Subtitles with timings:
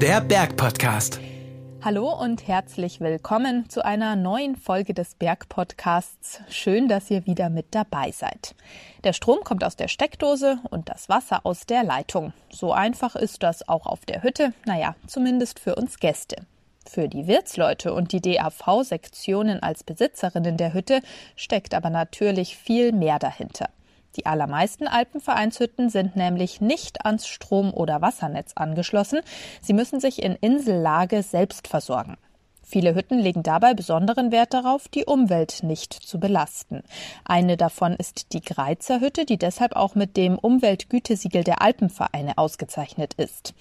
[0.00, 1.20] Der Bergpodcast.
[1.80, 6.40] Hallo und herzlich willkommen zu einer neuen Folge des Bergpodcasts.
[6.48, 8.56] Schön, dass ihr wieder mit dabei seid.
[9.04, 12.32] Der Strom kommt aus der Steckdose und das Wasser aus der Leitung.
[12.50, 16.34] So einfach ist das auch auf der Hütte, naja, zumindest für uns Gäste.
[16.84, 21.00] Für die Wirtsleute und die DAV-Sektionen als Besitzerinnen der Hütte
[21.36, 23.68] steckt aber natürlich viel mehr dahinter.
[24.16, 29.20] Die allermeisten Alpenvereinshütten sind nämlich nicht ans Strom- oder Wassernetz angeschlossen.
[29.60, 32.16] Sie müssen sich in Insellage selbst versorgen.
[32.62, 36.82] Viele Hütten legen dabei besonderen Wert darauf, die Umwelt nicht zu belasten.
[37.24, 43.14] Eine davon ist die Greizer Hütte, die deshalb auch mit dem Umweltgütesiegel der Alpenvereine ausgezeichnet
[43.14, 43.54] ist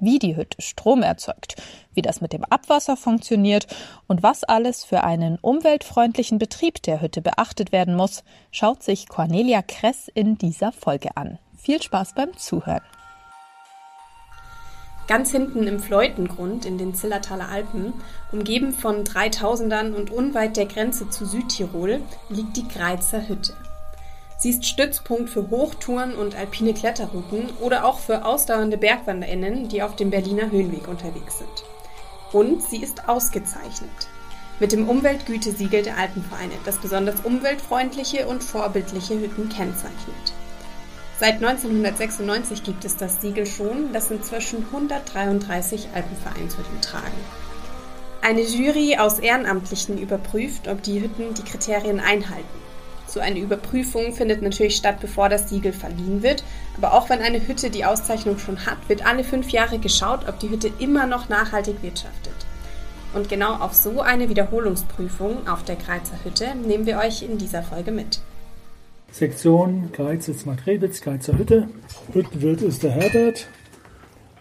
[0.00, 1.56] wie die Hütte Strom erzeugt,
[1.94, 3.66] wie das mit dem Abwasser funktioniert
[4.06, 9.62] und was alles für einen umweltfreundlichen Betrieb der Hütte beachtet werden muss, schaut sich Cornelia
[9.62, 11.38] Kress in dieser Folge an.
[11.56, 12.82] Viel Spaß beim Zuhören.
[15.08, 17.92] Ganz hinten im Fleutengrund in den Zillertaler Alpen,
[18.32, 23.54] umgeben von Dreitausendern und unweit der Grenze zu Südtirol, liegt die Greizer Hütte.
[24.38, 29.96] Sie ist Stützpunkt für Hochtouren und alpine Kletterrouten oder auch für ausdauernde BergwanderInnen, die auf
[29.96, 31.64] dem Berliner Höhenweg unterwegs sind.
[32.32, 34.08] Und sie ist ausgezeichnet.
[34.60, 40.32] Mit dem Umweltgütesiegel der Alpenvereine, das besonders umweltfreundliche und vorbildliche Hütten kennzeichnet.
[41.18, 47.24] Seit 1996 gibt es das Siegel schon, das inzwischen 133 Alpenvereinshütten tragen.
[48.20, 52.65] Eine Jury aus Ehrenamtlichen überprüft, ob die Hütten die Kriterien einhalten.
[53.06, 56.42] So eine Überprüfung findet natürlich statt, bevor das Siegel verliehen wird.
[56.76, 60.40] Aber auch wenn eine Hütte die Auszeichnung schon hat, wird alle fünf Jahre geschaut, ob
[60.40, 62.34] die Hütte immer noch nachhaltig wirtschaftet.
[63.14, 67.62] Und genau auf so eine Wiederholungsprüfung auf der Greizer Hütte nehmen wir euch in dieser
[67.62, 68.20] Folge mit.
[69.10, 71.68] Sektion Greizitz Matrebitz, Greizer Hütte.
[72.12, 73.46] Hüttenwirt ist der Herbert.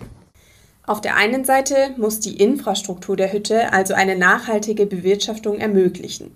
[0.85, 6.31] Auf der einen Seite muss die Infrastruktur der Hütte also eine nachhaltige Bewirtschaftung ermöglichen.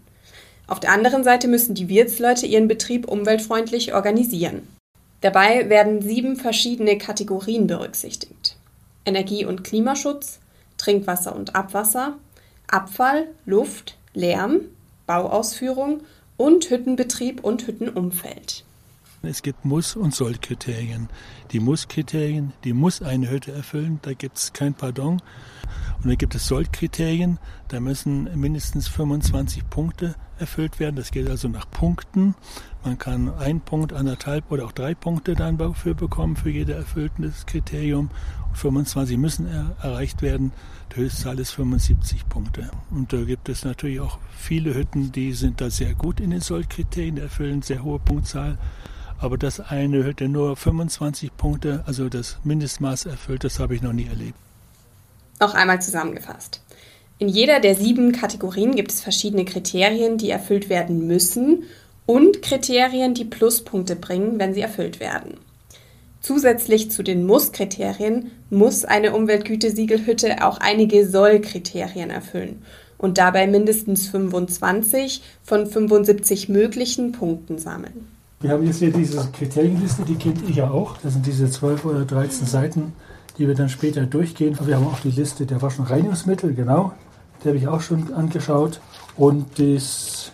[0.67, 4.67] Auf der anderen Seite müssen die Wirtsleute ihren Betrieb umweltfreundlich organisieren.
[5.21, 8.57] Dabei werden sieben verschiedene Kategorien berücksichtigt.
[9.05, 10.39] Energie- und Klimaschutz,
[10.77, 12.17] Trinkwasser und Abwasser,
[12.67, 14.61] Abfall, Luft, Lärm,
[15.07, 16.01] Bauausführung
[16.37, 18.63] und Hüttenbetrieb und Hüttenumfeld.
[19.25, 21.09] Es gibt Muss- und Soll-Kriterien.
[21.51, 25.21] Die Muss-Kriterien, die muss eine Hütte erfüllen, da gibt es kein Pardon.
[25.97, 30.95] Und dann gibt es Soll-Kriterien, da müssen mindestens 25 Punkte erfüllt werden.
[30.95, 32.35] Das geht also nach Punkten.
[32.83, 37.45] Man kann ein Punkt, anderthalb oder auch drei Punkte dann dafür bekommen, für jede erfülltes
[37.45, 38.09] Kriterium.
[38.49, 40.51] Und 25 müssen er erreicht werden.
[40.91, 42.69] Die Höchstzahl ist 75 Punkte.
[42.91, 46.41] Und da gibt es natürlich auch viele Hütten, die sind da sehr gut in den
[46.41, 48.57] Soll-Kriterien, erfüllen sehr hohe Punktzahl.
[49.25, 53.91] Aber dass eine Hütte nur 25 Punkte, also das Mindestmaß erfüllt, das habe ich noch
[53.91, 54.37] nie erlebt.
[55.39, 56.61] Noch einmal zusammengefasst.
[57.17, 61.63] In jeder der sieben Kategorien gibt es verschiedene Kriterien, die erfüllt werden müssen
[62.05, 65.39] und Kriterien, die Pluspunkte bringen, wenn sie erfüllt werden.
[66.21, 72.61] Zusätzlich zu den Muss-Kriterien muss eine Umweltgütesiegelhütte auch einige Soll-Kriterien erfüllen
[72.99, 78.14] und dabei mindestens 25 von 75 möglichen Punkten sammeln.
[78.41, 80.97] Wir haben jetzt hier diese Kriterienliste, die kennt ihr ja auch.
[81.03, 82.93] Das sind diese 12 oder 13 Seiten
[83.37, 84.57] die wir dann später durchgehen.
[84.63, 86.93] Wir haben auch die Liste der Wasch- und Reinigungsmittel, genau,
[87.43, 88.79] die habe ich auch schon angeschaut.
[89.17, 90.31] Und das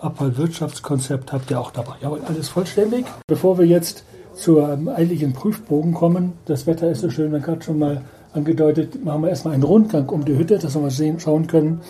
[0.00, 1.94] Abfallwirtschaftskonzept habt ihr auch dabei.
[2.00, 3.06] Ja, alles vollständig.
[3.26, 4.04] Bevor wir jetzt
[4.34, 8.02] zur ähm, eigentlichen Prüfbogen kommen, das Wetter ist so schön, man gerade schon mal
[8.32, 11.80] angedeutet, machen wir erstmal einen Rundgang um die Hütte, dass wir mal sehen, schauen können,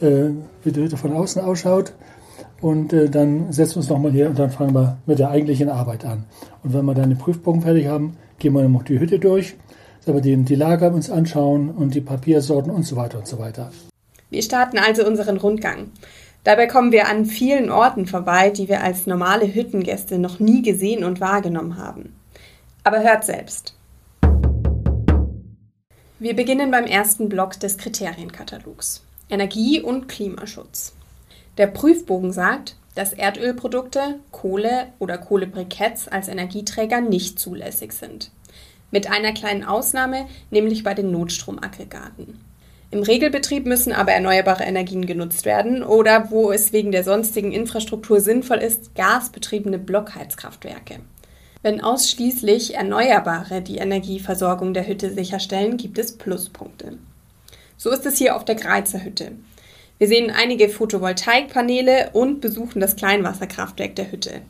[0.00, 0.30] äh,
[0.64, 1.92] wie die Hütte von außen ausschaut.
[2.64, 5.68] Und äh, dann setzen wir uns nochmal hier und dann fangen wir mit der eigentlichen
[5.68, 6.24] Arbeit an.
[6.62, 9.54] Und wenn wir dann den Prüfbogen fertig haben, gehen wir noch die Hütte durch,
[10.06, 13.70] wir die, die Lager uns anschauen und die Papiersorten und so weiter und so weiter.
[14.30, 15.90] Wir starten also unseren Rundgang.
[16.42, 21.04] Dabei kommen wir an vielen Orten vorbei, die wir als normale Hüttengäste noch nie gesehen
[21.04, 22.14] und wahrgenommen haben.
[22.82, 23.76] Aber hört selbst.
[26.18, 29.02] Wir beginnen beim ersten Block des Kriterienkatalogs.
[29.28, 30.94] Energie- und Klimaschutz.
[31.56, 38.30] Der Prüfbogen sagt, dass Erdölprodukte, Kohle oder Kohlebriketts als Energieträger nicht zulässig sind.
[38.90, 42.40] Mit einer kleinen Ausnahme, nämlich bei den Notstromaggregaten.
[42.90, 48.20] Im Regelbetrieb müssen aber erneuerbare Energien genutzt werden oder wo es wegen der sonstigen Infrastruktur
[48.20, 51.00] sinnvoll ist, gasbetriebene Blockheizkraftwerke.
[51.62, 56.98] Wenn ausschließlich Erneuerbare die Energieversorgung der Hütte sicherstellen, gibt es Pluspunkte.
[57.76, 59.32] So ist es hier auf der Greizer Hütte.
[59.98, 64.42] Wir sehen einige Photovoltaikpaneele und besuchen das Kleinwasserkraftwerk der Hütte.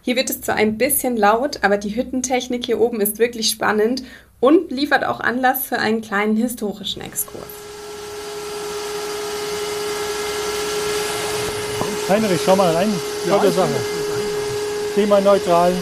[0.00, 4.02] Hier wird es zwar ein bisschen laut, aber die Hüttentechnik hier oben ist wirklich spannend
[4.40, 7.44] und liefert auch Anlass für einen kleinen historischen Exkurs.
[12.08, 12.92] Heinrich, schau mal rein.
[13.28, 13.70] Tolle ja, Sache.
[14.94, 15.72] Klimaneutral,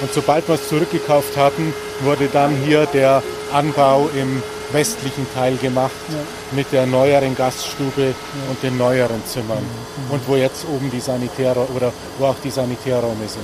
[0.01, 5.91] Und sobald wir es zurückgekauft hatten, wurde dann hier der Anbau im westlichen Teil gemacht
[6.09, 6.17] ja.
[6.51, 8.13] mit der neueren Gaststube ja.
[8.49, 9.63] und den neueren Zimmern.
[9.63, 10.13] Mhm.
[10.13, 13.43] Und wo jetzt oben die Sanitäre oder wo auch die Sanitärräume sind.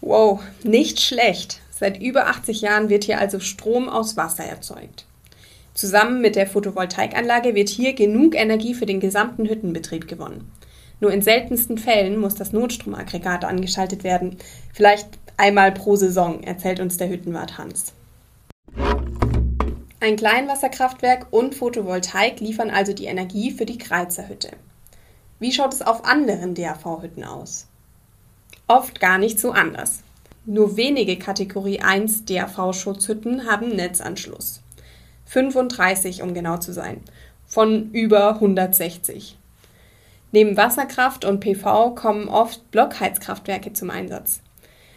[0.00, 1.61] Wow, nicht schlecht.
[1.82, 5.04] Seit über 80 Jahren wird hier also Strom aus Wasser erzeugt.
[5.74, 10.48] Zusammen mit der Photovoltaikanlage wird hier genug Energie für den gesamten Hüttenbetrieb gewonnen.
[11.00, 14.36] Nur in seltensten Fällen muss das Notstromaggregat angeschaltet werden.
[14.72, 17.94] Vielleicht einmal pro Saison, erzählt uns der Hüttenwart Hans.
[19.98, 24.50] Ein Kleinwasserkraftwerk und Photovoltaik liefern also die Energie für die Kreizerhütte.
[25.40, 27.66] Wie schaut es auf anderen DAV-Hütten aus?
[28.68, 30.04] Oft gar nicht so anders.
[30.44, 34.60] Nur wenige Kategorie 1 DAV-Schutzhütten haben Netzanschluss.
[35.26, 37.00] 35, um genau zu sein,
[37.46, 39.38] von über 160.
[40.32, 44.40] Neben Wasserkraft und PV kommen oft Blockheizkraftwerke zum Einsatz.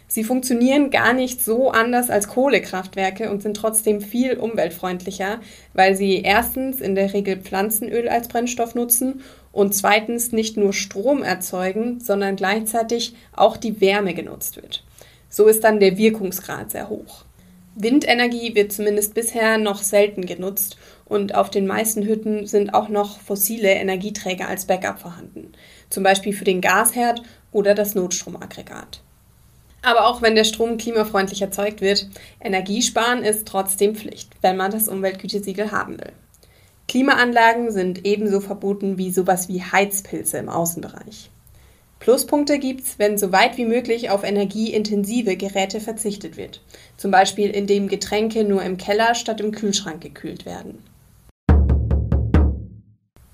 [0.07, 5.41] Sie funktionieren gar nicht so anders als Kohlekraftwerke und sind trotzdem viel umweltfreundlicher,
[5.75, 9.21] weil sie erstens in der Regel Pflanzenöl als Brennstoff nutzen
[9.51, 14.84] und zweitens nicht nur Strom erzeugen, sondern gleichzeitig auch die Wärme genutzt wird.
[15.35, 17.25] So ist dann der Wirkungsgrad sehr hoch.
[17.75, 23.19] Windenergie wird zumindest bisher noch selten genutzt und auf den meisten Hütten sind auch noch
[23.19, 25.51] fossile Energieträger als Backup vorhanden,
[25.89, 29.01] zum Beispiel für den Gasherd oder das Notstromaggregat.
[29.81, 32.07] Aber auch wenn der Strom klimafreundlich erzeugt wird,
[32.39, 36.13] Energiesparen ist trotzdem Pflicht, wenn man das Umweltgütesiegel haben will.
[36.87, 41.29] Klimaanlagen sind ebenso verboten wie sowas wie Heizpilze im Außenbereich.
[42.05, 46.61] Pluspunkte gibt's, wenn so weit wie möglich auf energieintensive Geräte verzichtet wird.
[46.97, 50.83] Zum Beispiel indem Getränke nur im Keller statt im Kühlschrank gekühlt werden.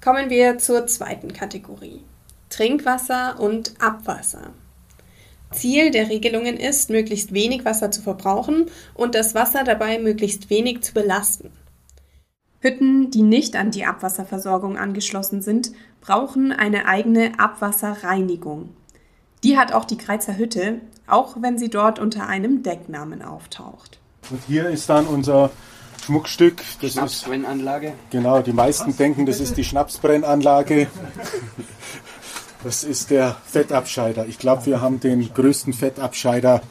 [0.01, 1.99] Kommen wir zur zweiten Kategorie.
[2.49, 4.53] Trinkwasser und Abwasser.
[5.51, 10.79] Ziel der Regelungen ist, möglichst wenig Wasser zu verbrauchen und das Wasser dabei möglichst wenig
[10.79, 11.51] zu belasten.
[12.61, 15.71] Hütten, die nicht an die Abwasserversorgung angeschlossen sind,
[16.01, 18.69] brauchen eine eigene Abwasserreinigung.
[19.43, 23.99] Die hat auch die Kreizer Hütte, auch wenn sie dort unter einem Decknamen auftaucht.
[24.29, 25.51] Und hier ist dann unser
[26.03, 26.61] Schmuckstück.
[26.81, 27.87] Das Schnapsbrennanlage.
[27.87, 30.87] Ist, genau, die meisten denken, das ist die Schnapsbrennanlage.
[32.63, 34.27] Das ist der Fettabscheider.
[34.27, 36.61] Ich glaube, wir haben den größten Fettabscheider,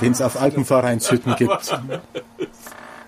[0.00, 1.76] den es auf Alpenvereinshütten gibt.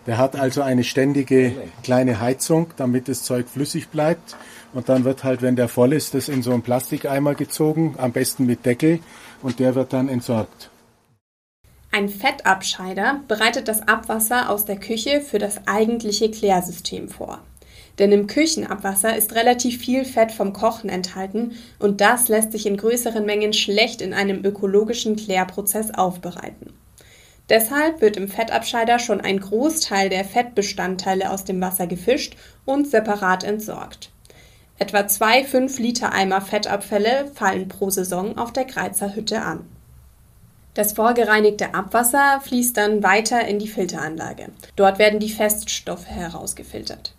[0.07, 4.37] Der hat also eine ständige kleine Heizung, damit das Zeug flüssig bleibt.
[4.75, 8.12] Und dann wird halt, wenn der voll ist, das in so einen Plastikeimer gezogen, am
[8.12, 9.00] besten mit Deckel,
[9.43, 10.71] und der wird dann entsorgt.
[11.91, 17.41] Ein Fettabscheider bereitet das Abwasser aus der Küche für das eigentliche Klärsystem vor.
[17.99, 22.79] Denn im Küchenabwasser ist relativ viel Fett vom Kochen enthalten und das lässt sich in
[22.79, 26.73] größeren Mengen schlecht in einem ökologischen Klärprozess aufbereiten.
[27.50, 33.45] Deshalb wird im Fettabscheider schon ein Großteil der Fettbestandteile aus dem Wasser gefischt und separat
[33.45, 34.12] entsorgt.
[34.83, 39.61] Etwa zwei 5 Liter Eimer Fettabfälle fallen pro Saison auf der Greizer Hütte an.
[40.75, 44.49] Das vorgereinigte Abwasser fließt dann weiter in die Filteranlage.
[44.75, 47.15] Dort werden die Feststoffe herausgefiltert.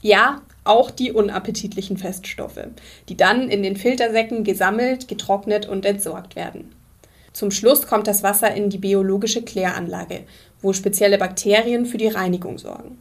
[0.00, 2.68] Ja, auch die unappetitlichen Feststoffe,
[3.08, 6.72] die dann in den Filtersäcken gesammelt, getrocknet und entsorgt werden.
[7.32, 10.20] Zum Schluss kommt das Wasser in die biologische Kläranlage,
[10.62, 12.96] wo spezielle Bakterien für die Reinigung sorgen.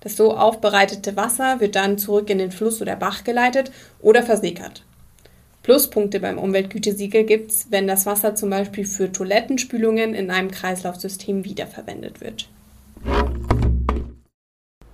[0.00, 4.84] Das so aufbereitete Wasser wird dann zurück in den Fluss oder Bach geleitet oder versickert.
[5.62, 12.20] Pluspunkte beim Umweltgütesiegel gibt's, wenn das Wasser zum Beispiel für Toilettenspülungen in einem Kreislaufsystem wiederverwendet
[12.20, 12.48] wird.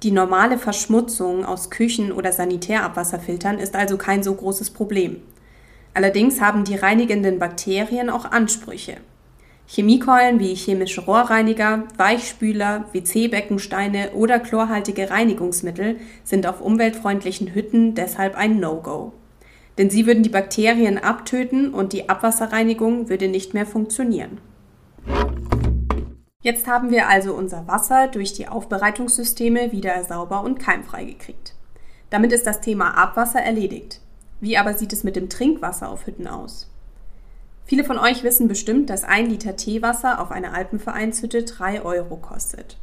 [0.02, 5.22] Die normale Verschmutzung aus Küchen- oder Sanitärabwasserfiltern ist also kein so großes Problem.
[5.94, 8.96] Allerdings haben die reinigenden Bakterien auch Ansprüche.
[9.66, 18.60] Chemiekeulen wie chemische Rohrreiniger, Weichspüler, WC-Beckensteine oder chlorhaltige Reinigungsmittel sind auf umweltfreundlichen Hütten deshalb ein
[18.60, 19.12] No-Go.
[19.78, 24.38] Denn sie würden die Bakterien abtöten und die Abwasserreinigung würde nicht mehr funktionieren.
[26.42, 31.54] Jetzt haben wir also unser Wasser durch die Aufbereitungssysteme wieder sauber und keimfrei gekriegt.
[32.10, 34.02] Damit ist das Thema Abwasser erledigt.
[34.40, 36.70] Wie aber sieht es mit dem Trinkwasser auf Hütten aus?
[37.66, 42.76] Viele von euch wissen bestimmt, dass ein Liter Teewasser auf einer Alpenvereinshütte 3 Euro kostet.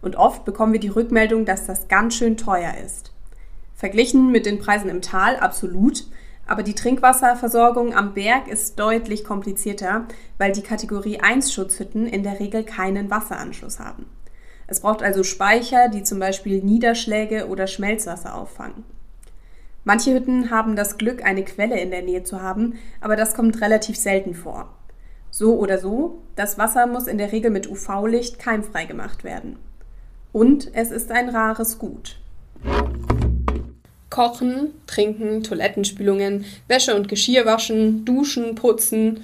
[0.00, 3.12] Und oft bekommen wir die Rückmeldung, dass das ganz schön teuer ist.
[3.74, 6.04] Verglichen mit den Preisen im Tal absolut,
[6.46, 10.06] aber die Trinkwasserversorgung am Berg ist deutlich komplizierter,
[10.38, 14.06] weil die Kategorie 1 Schutzhütten in der Regel keinen Wasseranschluss haben.
[14.66, 18.84] Es braucht also Speicher, die zum Beispiel Niederschläge oder Schmelzwasser auffangen.
[19.84, 23.60] Manche Hütten haben das Glück, eine Quelle in der Nähe zu haben, aber das kommt
[23.60, 24.74] relativ selten vor.
[25.30, 29.56] So oder so, das Wasser muss in der Regel mit UV-Licht keimfrei gemacht werden.
[30.32, 32.16] Und es ist ein rares Gut.
[34.08, 39.20] Kochen, Trinken, Toilettenspülungen, Wäsche und Geschirr waschen, Duschen, Putzen.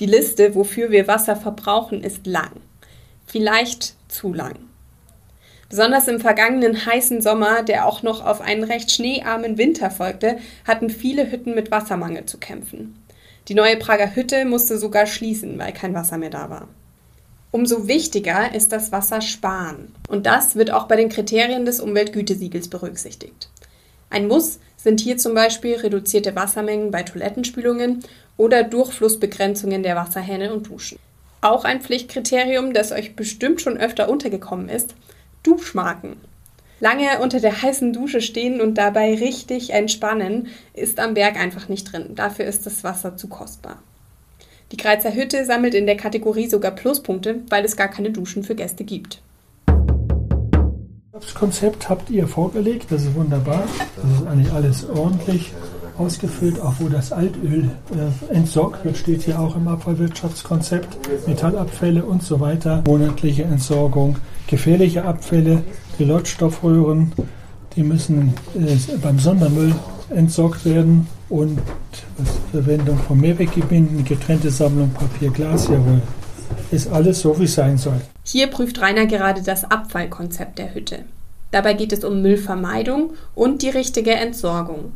[0.00, 2.52] Die Liste, wofür wir Wasser verbrauchen, ist lang.
[3.26, 4.54] Vielleicht zu lang.
[5.74, 10.88] Besonders im vergangenen heißen Sommer, der auch noch auf einen recht schneearmen Winter folgte, hatten
[10.88, 13.02] viele Hütten mit Wassermangel zu kämpfen.
[13.48, 16.68] Die neue Prager Hütte musste sogar schließen, weil kein Wasser mehr da war.
[17.50, 19.92] Umso wichtiger ist das Wasser sparen.
[20.08, 23.48] Und das wird auch bei den Kriterien des Umweltgütesiegels berücksichtigt.
[24.10, 28.04] Ein Muss sind hier zum Beispiel reduzierte Wassermengen bei Toilettenspülungen
[28.36, 31.00] oder Durchflussbegrenzungen der Wasserhähne und Duschen.
[31.40, 34.94] Auch ein Pflichtkriterium, das euch bestimmt schon öfter untergekommen ist,
[35.44, 36.16] Duschmarken.
[36.80, 41.92] Lange unter der heißen Dusche stehen und dabei richtig entspannen, ist am Berg einfach nicht
[41.92, 42.14] drin.
[42.16, 43.78] Dafür ist das Wasser zu kostbar.
[44.72, 48.56] Die Kreizer Hütte sammelt in der Kategorie sogar Pluspunkte, weil es gar keine Duschen für
[48.56, 49.22] Gäste gibt.
[51.12, 53.62] Das Konzept habt ihr vorgelegt, das ist wunderbar.
[53.96, 55.52] Das ist eigentlich alles ordentlich
[55.98, 61.26] ausgefüllt, auch wo das Altöl äh, entsorgt wird, steht hier auch im Abfallwirtschaftskonzept.
[61.26, 65.62] Metallabfälle und so weiter, monatliche Entsorgung, gefährliche Abfälle,
[65.98, 67.12] die Leuchtstoffröhren,
[67.76, 69.74] die müssen äh, beim Sondermüll
[70.10, 71.58] entsorgt werden und
[72.52, 76.02] Verwendung von Mehrweggebinden, getrennte Sammlung Papier, Glas, jawohl.
[76.70, 78.00] Ist alles so, wie es sein soll.
[78.24, 81.00] Hier prüft Rainer gerade das Abfallkonzept der Hütte.
[81.50, 84.92] Dabei geht es um Müllvermeidung und die richtige Entsorgung.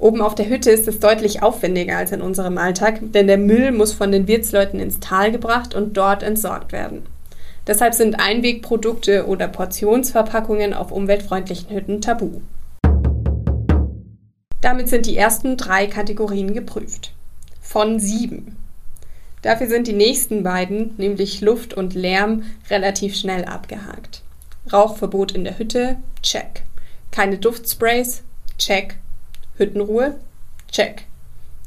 [0.00, 3.70] Oben auf der Hütte ist es deutlich aufwendiger als in unserem Alltag, denn der Müll
[3.70, 7.02] muss von den Wirtsleuten ins Tal gebracht und dort entsorgt werden.
[7.66, 12.40] Deshalb sind Einwegprodukte oder Portionsverpackungen auf umweltfreundlichen Hütten tabu.
[14.62, 17.12] Damit sind die ersten drei Kategorien geprüft.
[17.60, 18.56] Von sieben.
[19.42, 24.22] Dafür sind die nächsten beiden, nämlich Luft und Lärm, relativ schnell abgehakt.
[24.72, 26.62] Rauchverbot in der Hütte, check.
[27.10, 28.22] Keine Duftsprays,
[28.56, 28.96] check.
[29.60, 30.16] Hüttenruhe,
[30.72, 31.04] check.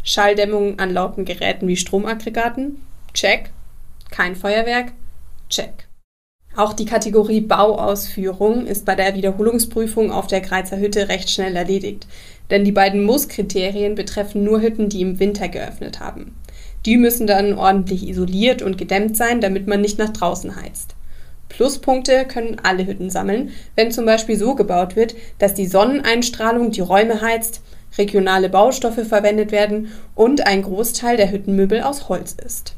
[0.03, 2.81] Schalldämmung an lauten Geräten wie Stromaggregaten,
[3.13, 3.51] check.
[4.11, 4.91] Kein Feuerwerk,
[5.49, 5.87] check.
[6.55, 12.05] Auch die Kategorie Bauausführung ist bei der Wiederholungsprüfung auf der Greizer Hütte recht schnell erledigt,
[12.49, 16.35] denn die beiden Muss-Kriterien betreffen nur Hütten, die im Winter geöffnet haben.
[16.85, 20.95] Die müssen dann ordentlich isoliert und gedämmt sein, damit man nicht nach draußen heizt.
[21.49, 26.81] Pluspunkte können alle Hütten sammeln, wenn zum Beispiel so gebaut wird, dass die Sonneneinstrahlung die
[26.81, 27.61] Räume heizt,
[27.97, 32.75] regionale Baustoffe verwendet werden und ein Großteil der Hüttenmöbel aus Holz ist.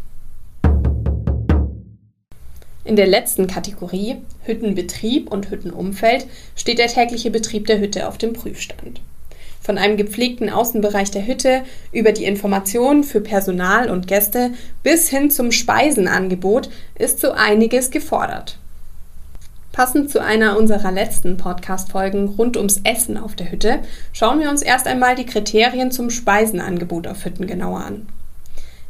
[2.83, 8.33] In der letzten Kategorie Hüttenbetrieb und Hüttenumfeld steht der tägliche Betrieb der Hütte auf dem
[8.33, 9.01] Prüfstand.
[9.59, 14.51] Von einem gepflegten Außenbereich der Hütte über die Informationen für Personal und Gäste
[14.83, 16.69] bis hin zum Speisenangebot
[16.99, 18.59] ist so einiges gefordert.
[19.75, 23.79] Passend zu einer unserer letzten Podcast-Folgen rund ums Essen auf der Hütte
[24.13, 28.07] schauen wir uns erst einmal die Kriterien zum Speisenangebot auf Hütten genauer an.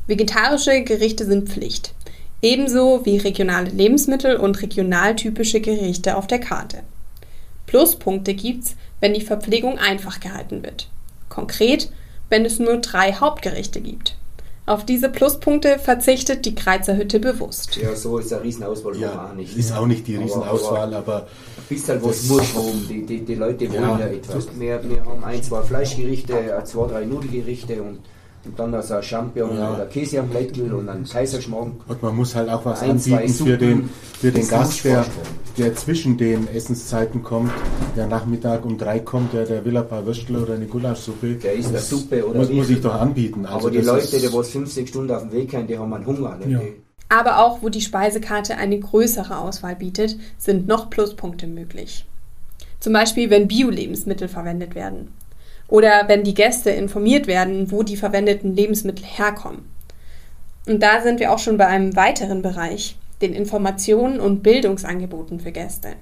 [0.05, 1.95] Vegetarische Gerichte sind Pflicht,
[2.43, 6.81] ebenso wie regionale Lebensmittel und regionaltypische Gerichte auf der Karte.
[7.65, 10.87] Pluspunkte gibt's, wenn die Verpflegung einfach gehalten wird.
[11.29, 11.89] Konkret,
[12.29, 14.17] wenn es nur drei Hauptgerichte gibt.
[14.67, 17.77] Auf diese Pluspunkte verzichtet die Kreizer Hütte bewusst.
[17.77, 19.55] Ja, so ist eine Riesenauswahl ja, auch nicht.
[19.55, 21.15] Ist auch nicht die Riesenauswahl, aber.
[21.15, 21.27] aber
[21.69, 22.85] bist halt was muss rum.
[22.89, 24.47] Die, die, die Leute wollen ja, ja etwas.
[24.59, 27.99] Wir, wir haben ein, zwei Fleischgerichte, zwei, drei Nudelgerichte und
[28.45, 29.73] und dann also Champion ja.
[29.73, 31.73] oder Käse am Blättel und dann Kaiserschmarrn.
[31.87, 35.05] Und man muss halt auch was ein, anbieten für den, für den Gast, der,
[35.57, 37.51] der zwischen den Essenszeiten kommt,
[37.95, 41.35] der Nachmittag um drei kommt, der, der will ein paar Würstel oder eine Gulaschsuppe.
[41.35, 43.45] Der isst eine Suppe oder muss, muss ich doch anbieten.
[43.45, 46.05] Also Aber die Leute, die was 50 Stunden auf dem Weg haben, die haben einen
[46.05, 46.37] Hunger.
[46.37, 46.51] Ne?
[46.51, 46.59] Ja.
[47.09, 52.05] Aber auch wo die Speisekarte eine größere Auswahl bietet, sind noch Pluspunkte möglich.
[52.79, 55.09] Zum Beispiel, wenn Bio-Lebensmittel verwendet werden
[55.67, 59.69] oder wenn die Gäste informiert werden, wo die verwendeten Lebensmittel herkommen.
[60.67, 65.51] Und da sind wir auch schon bei einem weiteren Bereich, den Informationen und Bildungsangeboten für
[65.51, 65.93] Gäste.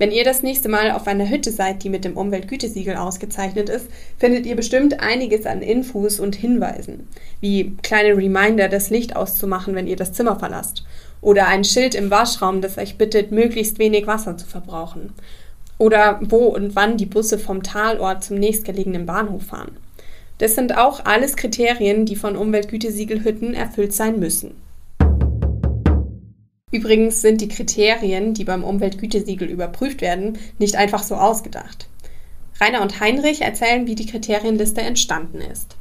[0.00, 3.86] Wenn ihr das nächste Mal auf einer Hütte seid, die mit dem Umweltgütesiegel ausgezeichnet ist,
[4.18, 7.06] findet ihr bestimmt einiges an Infos und Hinweisen,
[7.40, 10.84] wie kleine Reminder, das Licht auszumachen, wenn ihr das Zimmer verlasst,
[11.20, 15.12] oder ein Schild im Waschraum, das euch bittet, möglichst wenig Wasser zu verbrauchen,
[15.80, 19.78] oder wo und wann die Busse vom Talort zum nächstgelegenen Bahnhof fahren.
[20.36, 24.60] Das sind auch alles Kriterien, die von Umweltgütesiegelhütten erfüllt sein müssen.
[26.70, 31.88] Übrigens sind die Kriterien, die beim Umweltgütesiegel überprüft werden, nicht einfach so ausgedacht.
[32.60, 35.76] Rainer und Heinrich erzählen, wie die Kriterienliste entstanden ist.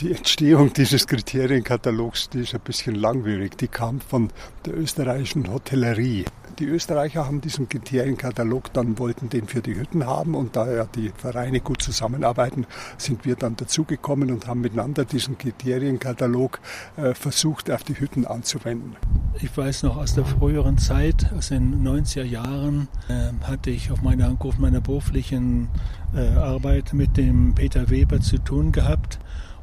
[0.00, 3.58] Die Entstehung dieses Kriterienkatalogs, die ist ein bisschen langwierig.
[3.58, 4.30] Die kam von
[4.64, 6.24] der österreichischen Hotellerie.
[6.58, 10.86] Die Österreicher haben diesen Kriterienkatalog dann wollten den für die Hütten haben und da ja
[10.86, 16.60] die Vereine gut zusammenarbeiten, sind wir dann dazugekommen und haben miteinander diesen Kriterienkatalog
[16.96, 18.96] äh, versucht auf die Hütten anzuwenden.
[19.42, 24.00] Ich weiß noch aus der früheren Zeit, aus den 90er Jahren, äh, hatte ich auf
[24.00, 25.68] meiner, auf meiner beruflichen
[26.14, 29.18] äh, Arbeit mit dem Peter Weber zu tun gehabt.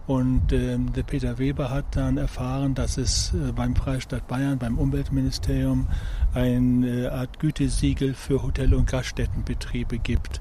[0.08, 4.78] Und äh, der Peter Weber hat dann erfahren, dass es äh, beim Freistaat Bayern, beim
[4.78, 5.88] Umweltministerium,
[6.34, 10.40] eine Art Gütesiegel für Hotel- und Gaststättenbetriebe gibt.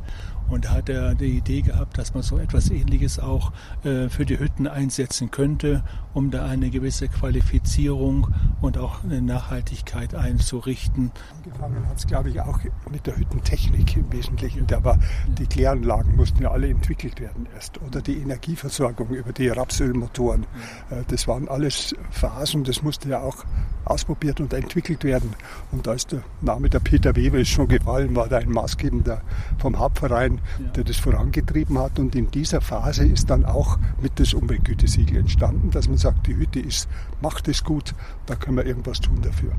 [0.49, 3.53] Und da hat er die Idee gehabt, dass man so etwas Ähnliches auch
[3.85, 5.83] äh, für die Hütten einsetzen könnte,
[6.15, 8.29] um da eine gewisse Qualifizierung
[8.61, 11.11] und auch eine Nachhaltigkeit einzurichten.
[11.45, 14.67] Angefangen hat es, glaube ich, auch mit der Hüttentechnik im Wesentlichen.
[14.67, 14.99] Da war,
[15.39, 17.81] die Kläranlagen mussten ja alle entwickelt werden erst.
[17.83, 20.45] Oder die Energieversorgung über die Rapsölmotoren.
[20.91, 23.45] Äh, das waren alles Phasen, das musste ja auch
[23.85, 25.35] ausprobiert und entwickelt werden.
[25.73, 29.23] Und da ist der Name der Peter Weber ist schon gefallen, war da ein maßgebender
[29.59, 30.36] vom Hauptverein,
[30.75, 31.99] der das vorangetrieben hat.
[31.99, 36.37] Und in dieser Phase ist dann auch mit das Umweltgütesiegel entstanden, dass man sagt, die
[36.37, 36.88] Hütte ist,
[37.20, 37.94] macht es gut,
[38.27, 39.53] da können wir irgendwas tun dafür.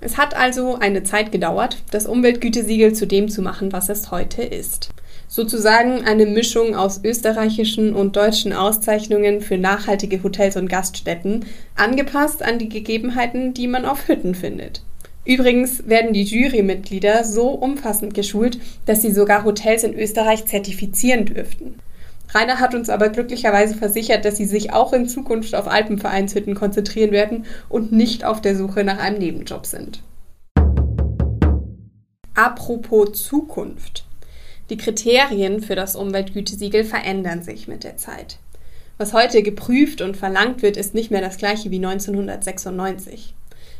[0.00, 4.42] Es hat also eine Zeit gedauert, das Umweltgütesiegel zu dem zu machen, was es heute
[4.42, 4.90] ist.
[5.28, 12.58] Sozusagen eine Mischung aus österreichischen und deutschen Auszeichnungen für nachhaltige Hotels und Gaststätten, angepasst an
[12.58, 14.82] die Gegebenheiten, die man auf Hütten findet.
[15.24, 21.76] Übrigens werden die Jurymitglieder so umfassend geschult, dass sie sogar Hotels in Österreich zertifizieren dürften.
[22.34, 27.12] Rainer hat uns aber glücklicherweise versichert, dass sie sich auch in Zukunft auf Alpenvereinshütten konzentrieren
[27.12, 30.02] werden und nicht auf der Suche nach einem Nebenjob sind.
[32.34, 34.04] Apropos Zukunft.
[34.68, 38.38] Die Kriterien für das Umweltgütesiegel verändern sich mit der Zeit.
[38.98, 43.34] Was heute geprüft und verlangt wird, ist nicht mehr das gleiche wie 1996.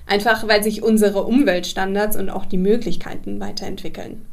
[0.07, 4.27] Einfach weil sich unsere Umweltstandards und auch die Möglichkeiten weiterentwickeln.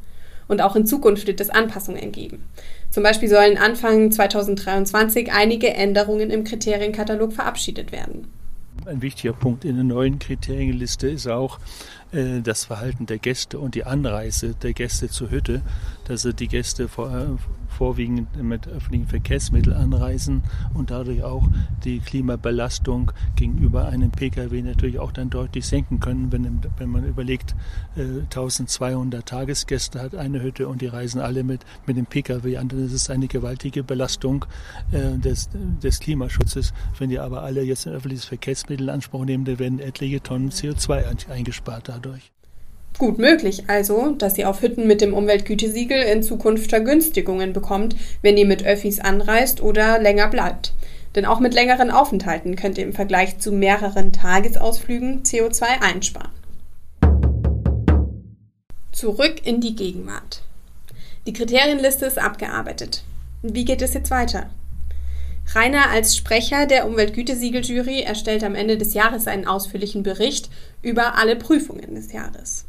[0.47, 2.43] Und auch in Zukunft wird es Anpassungen geben.
[2.89, 8.27] Zum Beispiel sollen Anfang 2023 einige Änderungen im Kriterienkatalog verabschiedet werden.
[8.85, 11.59] Ein wichtiger Punkt in der neuen Kriterienliste ist auch
[12.11, 15.61] äh, das Verhalten der Gäste und die Anreise der Gäste zur Hütte,
[16.05, 17.27] dass die Gäste vor, äh,
[17.69, 20.43] vorwiegend mit öffentlichen Verkehrsmitteln anreisen
[20.73, 21.47] und dadurch auch
[21.85, 27.55] die Klimabelastung gegenüber einem Pkw natürlich auch dann deutlich senken können, wenn, wenn man überlegt,
[27.95, 32.67] 1200 äh, Tagesgäste hat eine Hütte und die reisen alle mit, mit dem Pkw an,
[32.67, 34.45] dann ist es eine gewaltige Belastung
[34.91, 35.49] des,
[35.81, 36.73] des Klimaschutzes.
[36.97, 40.49] Wenn die aber alle jetzt ein öffentliches Verkehrsmittel in Anspruch nehmen, dann werden etliche Tonnen
[40.49, 42.00] CO2 eingespart dadurch.
[42.97, 48.37] Gut möglich also, dass ihr auf Hütten mit dem Umweltgütesiegel in Zukunft Vergünstigungen bekommt, wenn
[48.37, 50.73] ihr mit Öffis anreist oder länger bleibt.
[51.15, 56.31] Denn auch mit längeren Aufenthalten könnt ihr im Vergleich zu mehreren Tagesausflügen CO2 einsparen.
[58.91, 60.43] Zurück in die Gegenwart.
[61.25, 63.03] Die Kriterienliste ist abgearbeitet.
[63.41, 64.49] Wie geht es jetzt weiter?
[65.53, 70.49] Rainer als Sprecher der Umweltgütesiegeljury erstellt am Ende des Jahres einen ausführlichen Bericht
[70.81, 72.65] über alle Prüfungen des Jahres.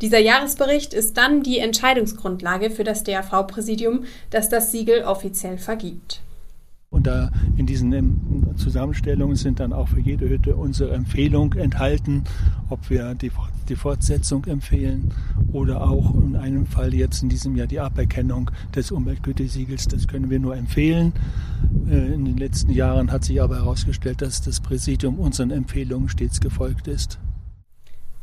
[0.00, 6.20] Dieser Jahresbericht ist dann die Entscheidungsgrundlage für das DAV-Präsidium, das das Siegel offiziell vergibt.
[6.92, 12.24] Und da in diesen ähm, Zusammenstellungen sind dann auch für jede Hütte unsere Empfehlung enthalten,
[12.68, 13.30] ob wir die,
[13.68, 15.14] die Fortsetzung empfehlen
[15.52, 19.86] oder auch in einem Fall jetzt in diesem Jahr die Aberkennung des Umweltgütesiegels.
[19.86, 21.12] Das können wir nur empfehlen.
[21.88, 26.40] Äh, in den letzten Jahren hat sich aber herausgestellt, dass das Präsidium unseren Empfehlungen stets
[26.40, 27.20] gefolgt ist.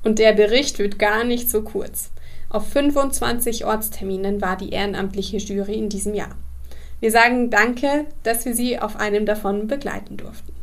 [0.04, 2.12] Und der Bericht wird gar nicht so kurz.
[2.50, 6.36] Auf 25 Ortsterminen war die ehrenamtliche Jury in diesem Jahr.
[7.00, 10.54] Wir sagen Danke, dass wir Sie auf einem davon begleiten durften.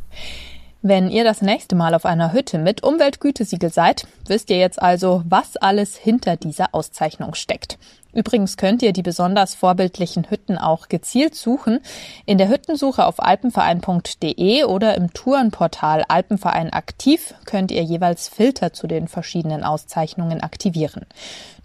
[0.87, 5.23] Wenn ihr das nächste Mal auf einer Hütte mit Umweltgütesiegel seid, wisst ihr jetzt also,
[5.27, 7.79] was alles hinter dieser Auszeichnung steckt.
[8.13, 11.81] Übrigens könnt ihr die besonders vorbildlichen Hütten auch gezielt suchen.
[12.27, 18.87] In der Hüttensuche auf alpenverein.de oder im Tourenportal Alpenverein aktiv könnt ihr jeweils Filter zu
[18.87, 21.07] den verschiedenen Auszeichnungen aktivieren.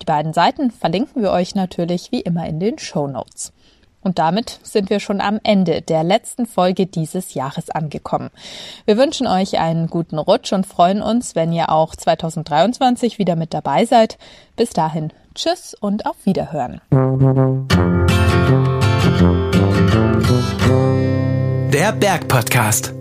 [0.01, 3.51] Die beiden Seiten verlinken wir euch natürlich wie immer in den Show Notes.
[4.02, 8.30] Und damit sind wir schon am Ende der letzten Folge dieses Jahres angekommen.
[8.86, 13.54] Wir wünschen euch einen guten Rutsch und freuen uns, wenn ihr auch 2023 wieder mit
[13.54, 14.18] dabei seid.
[14.56, 16.82] Bis dahin Tschüss und auf Wiederhören.
[21.72, 22.99] Der Berg Podcast.